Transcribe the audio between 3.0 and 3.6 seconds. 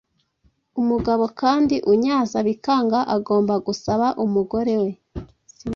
agomba